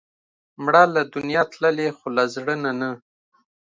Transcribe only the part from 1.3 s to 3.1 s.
تللې، خو له زړه نه نه